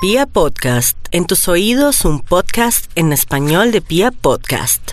[0.00, 4.92] Pia Podcast, en tus oídos un podcast en español de Pia Podcast.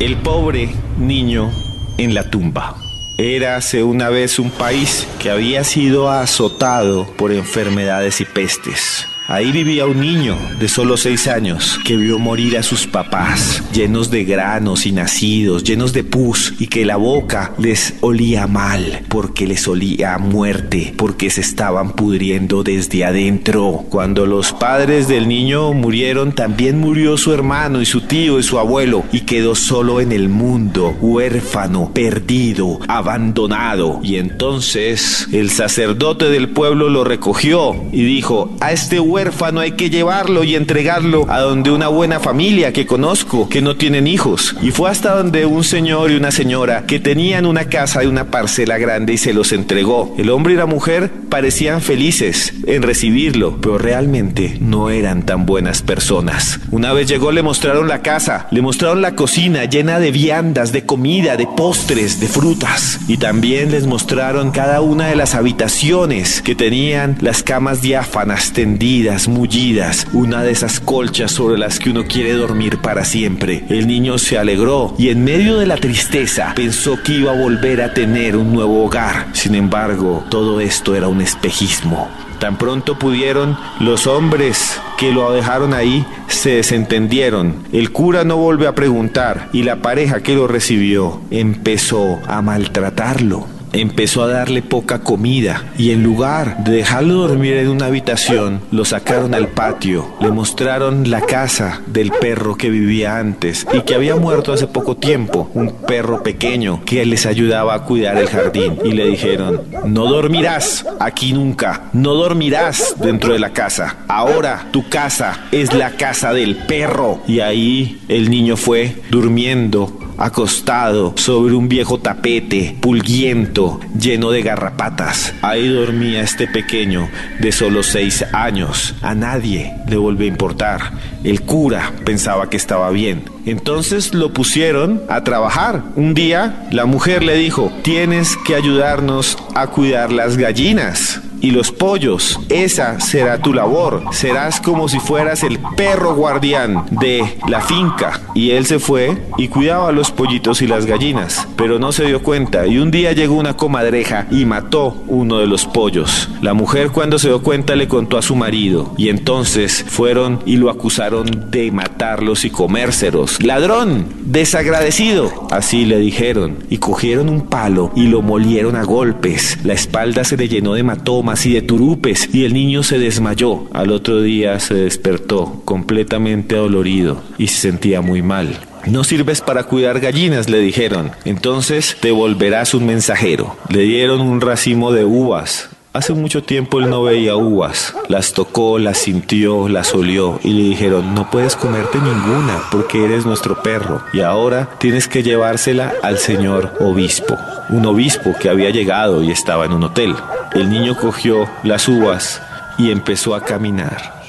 [0.00, 1.52] El pobre niño
[1.98, 2.74] en la tumba.
[3.18, 9.06] Érase una vez un país que había sido azotado por enfermedades y pestes.
[9.26, 14.10] Ahí vivía un niño de solo seis años que vio morir a sus papás, llenos
[14.10, 19.46] de granos y nacidos, llenos de pus, y que la boca les olía mal, porque
[19.46, 23.86] les olía a muerte, porque se estaban pudriendo desde adentro.
[23.88, 28.58] Cuando los padres del niño murieron, también murió su hermano y su tío y su
[28.58, 34.00] abuelo, y quedó solo en el mundo, huérfano, perdido, abandonado.
[34.02, 39.90] Y entonces el sacerdote del pueblo lo recogió y dijo, a este huérfano hay que
[39.90, 44.56] llevarlo y entregarlo a donde una buena familia que conozco, que no tienen hijos.
[44.60, 48.32] Y fue hasta donde un señor y una señora que tenían una casa y una
[48.32, 50.12] parcela grande y se los entregó.
[50.18, 55.82] El hombre y la mujer parecían felices en recibirlo, pero realmente no eran tan buenas
[55.82, 56.58] personas.
[56.72, 60.86] Una vez llegó le mostraron la casa, le mostraron la cocina llena de viandas, de
[60.86, 62.98] comida, de postres, de frutas.
[63.06, 69.03] Y también les mostraron cada una de las habitaciones que tenían las camas diáfanas tendidas
[69.28, 73.64] mullidas, una de esas colchas sobre las que uno quiere dormir para siempre.
[73.68, 77.82] El niño se alegró y en medio de la tristeza pensó que iba a volver
[77.82, 79.26] a tener un nuevo hogar.
[79.32, 82.08] Sin embargo, todo esto era un espejismo.
[82.38, 87.62] Tan pronto pudieron, los hombres que lo dejaron ahí se desentendieron.
[87.72, 93.53] El cura no volvió a preguntar y la pareja que lo recibió empezó a maltratarlo
[93.74, 98.84] empezó a darle poca comida y en lugar de dejarlo dormir en una habitación, lo
[98.84, 104.16] sacaron al patio, le mostraron la casa del perro que vivía antes y que había
[104.16, 108.78] muerto hace poco tiempo, un perro pequeño que les ayudaba a cuidar el jardín.
[108.84, 114.88] Y le dijeron, no dormirás aquí nunca, no dormirás dentro de la casa, ahora tu
[114.88, 121.68] casa es la casa del perro y ahí el niño fue durmiendo acostado sobre un
[121.68, 125.34] viejo tapete, pulguiento, lleno de garrapatas.
[125.42, 127.08] Ahí dormía este pequeño
[127.40, 128.94] de solo seis años.
[129.02, 130.92] A nadie le volvió a importar.
[131.22, 133.24] El cura pensaba que estaba bien.
[133.46, 135.82] Entonces lo pusieron a trabajar.
[135.96, 141.70] Un día la mujer le dijo, tienes que ayudarnos a cuidar las gallinas y los
[141.70, 142.40] pollos.
[142.48, 144.02] Esa será tu labor.
[144.12, 148.22] Serás como si fueras el perro guardián de la finca.
[148.34, 152.06] Y él se fue y cuidaba a los pollitos y las gallinas, pero no se
[152.06, 156.30] dio cuenta y un día llegó una comadreja y mató uno de los pollos.
[156.44, 160.58] La mujer cuando se dio cuenta le contó a su marido y entonces fueron y
[160.58, 163.42] lo acusaron de matarlos y comérselos.
[163.42, 169.56] Ladrón, desagradecido, así le dijeron y cogieron un palo y lo molieron a golpes.
[169.64, 173.64] La espalda se le llenó de matomas y de turupes y el niño se desmayó.
[173.72, 178.60] Al otro día se despertó completamente dolorido y se sentía muy mal.
[178.86, 181.12] No sirves para cuidar gallinas, le dijeron.
[181.24, 183.56] Entonces te volverás un mensajero.
[183.70, 185.70] Le dieron un racimo de uvas.
[185.94, 187.94] Hace mucho tiempo él no veía uvas.
[188.08, 193.24] Las tocó, las sintió, las olió y le dijeron, no puedes comerte ninguna porque eres
[193.24, 194.02] nuestro perro.
[194.12, 197.38] Y ahora tienes que llevársela al señor obispo.
[197.68, 200.16] Un obispo que había llegado y estaba en un hotel.
[200.52, 202.42] El niño cogió las uvas
[202.76, 204.24] y empezó a caminar.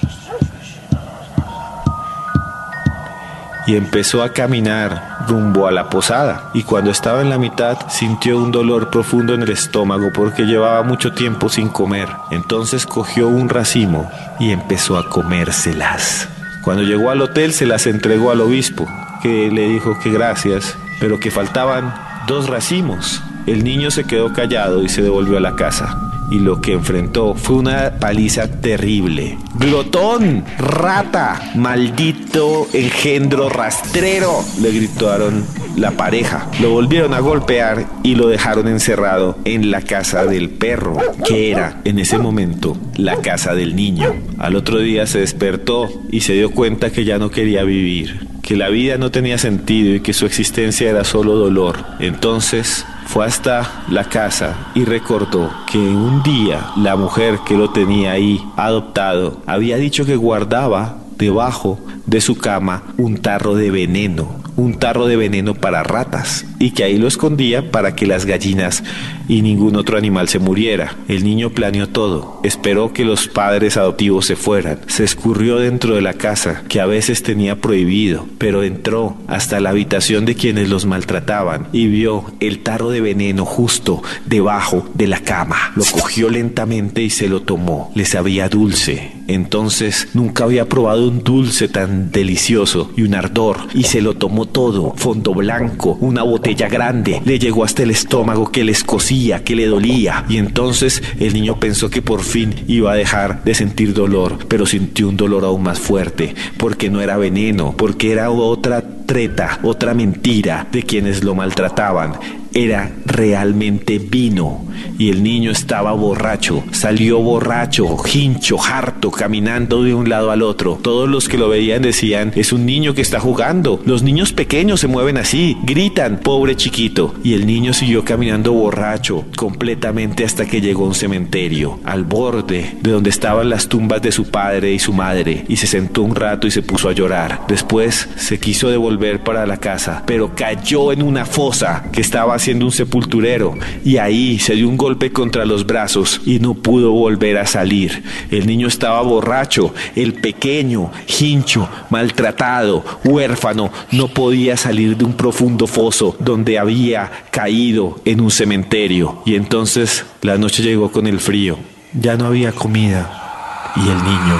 [3.66, 6.50] Y empezó a caminar rumbo a la posada.
[6.54, 10.84] Y cuando estaba en la mitad sintió un dolor profundo en el estómago porque llevaba
[10.84, 12.10] mucho tiempo sin comer.
[12.32, 14.10] Entonces cogió un racimo
[14.40, 16.30] y empezó a comérselas.
[16.64, 18.88] Cuando llegó al hotel se las entregó al obispo,
[19.22, 21.94] que le dijo que gracias, pero que faltaban
[22.28, 23.22] dos racimos.
[23.46, 27.36] El niño se quedó callado y se devolvió a la casa y lo que enfrentó
[27.36, 29.38] fue una paliza terrible.
[29.56, 36.50] Glotón, rata, maldito engendro rastrero, le gritaron la pareja.
[36.62, 41.82] Lo volvieron a golpear y lo dejaron encerrado en la casa del perro, que era
[41.84, 44.14] en ese momento la casa del niño.
[44.38, 48.56] Al otro día se despertó y se dio cuenta que ya no quería vivir, que
[48.56, 51.84] la vida no tenía sentido y que su existencia era solo dolor.
[52.00, 58.12] Entonces fue hasta la casa y recordó que un día la mujer que lo tenía
[58.12, 64.80] ahí adoptado había dicho que guardaba debajo de su cama un tarro de veneno un
[64.80, 68.84] tarro de veneno para ratas y que ahí lo escondía para que las gallinas
[69.28, 70.96] y ningún otro animal se muriera.
[71.08, 76.02] El niño planeó todo, esperó que los padres adoptivos se fueran, se escurrió dentro de
[76.02, 80.86] la casa que a veces tenía prohibido, pero entró hasta la habitación de quienes los
[80.86, 85.74] maltrataban y vio el tarro de veneno justo debajo de la cama.
[85.76, 87.92] Lo cogió lentamente y se lo tomó.
[87.96, 93.84] Le sabía dulce Entonces nunca había probado un dulce tan delicioso y un ardor y
[93.84, 98.64] se lo tomó todo, fondo blanco, una botella grande, le llegó hasta el estómago que
[98.64, 100.26] le escocía, que le dolía.
[100.30, 104.66] Y entonces el niño pensó que por fin iba a dejar de sentir dolor, pero
[104.66, 109.94] sintió un dolor aún más fuerte, porque no era veneno, porque era otra treta, otra
[109.94, 112.14] mentira de quienes lo maltrataban.
[112.54, 114.66] Era realmente vino
[114.98, 120.80] y el niño estaba borracho, salió borracho, hincho, harto, caminando de un lado al otro.
[120.82, 123.82] Todos los que lo veían decían, es un niño que está jugando.
[123.86, 127.16] Los niños pequeños se mueven así, gritan, pobre chiquito.
[127.24, 132.76] Y el niño siguió caminando borracho, completamente hasta que llegó a un cementerio, al borde
[132.82, 136.16] de donde estaban las tumbas de su padre y su madre, y se sentó un
[136.16, 137.42] rato y se puso a llorar.
[137.48, 142.66] Después se quiso devolver para la casa, pero cayó en una fosa que estaba siendo
[142.66, 147.40] un sepulturero y ahí se dio un golpe contra los brazos y no pudo volver
[147.40, 148.04] a salir.
[148.30, 155.66] El niño estaba borracho, el pequeño, hincho, maltratado, huérfano, no podía salir de un profundo
[155.66, 159.24] foso donde había caído en un cementerio.
[159.26, 161.58] Y entonces la noche llegó con el frío.
[162.00, 164.40] Ya no había comida y el niño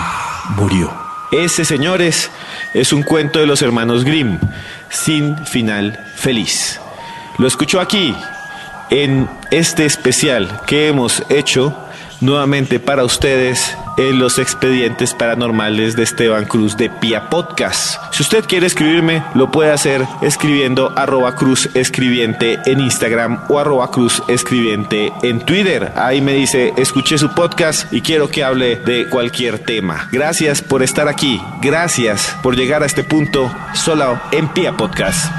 [0.58, 0.94] murió.
[1.32, 2.30] Ese, señores,
[2.76, 4.38] es un cuento de los hermanos Grimm,
[4.92, 6.80] sin final feliz.
[7.40, 8.16] Lo escuchó aquí,
[8.90, 11.76] en este especial que hemos hecho
[12.22, 17.98] nuevamente para ustedes en los expedientes paranormales de Esteban Cruz de Pia Podcast.
[18.14, 23.92] Si usted quiere escribirme, lo puede hacer escribiendo arroba cruz escribiente en Instagram o arroba
[23.92, 25.94] cruz escribiente en Twitter.
[25.96, 30.10] Ahí me dice, escuché su podcast y quiero que hable de cualquier tema.
[30.12, 31.42] Gracias por estar aquí.
[31.62, 35.32] Gracias por llegar a este punto solo en Pia Podcast.